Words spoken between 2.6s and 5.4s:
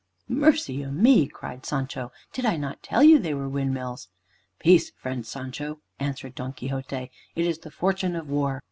I tell you they were windmills?" "Peace, friend